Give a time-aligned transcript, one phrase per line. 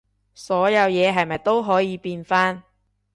[0.33, 2.63] 所有嘢係咪都可以變返